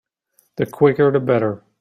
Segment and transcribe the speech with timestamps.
[0.55, 1.63] The quicker the better.